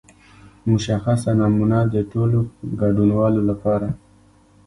مشخصه 0.69 1.31
نمونه 1.41 1.79
د 1.93 1.95
ټولو 2.11 2.39
ګډونوالو 2.81 3.41
لپاره. 3.49 3.87